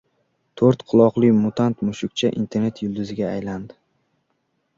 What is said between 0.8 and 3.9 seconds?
quloqli mutant-mushukcha internet yulduziga aylandi